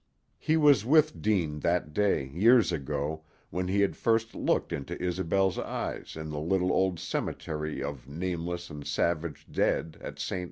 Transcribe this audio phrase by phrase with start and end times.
[0.39, 5.59] He was with Deane that day, years ago, when he had first looked into Isobel's
[5.59, 10.33] eyes in the little old cemetery of nameless and savage dead at Ste.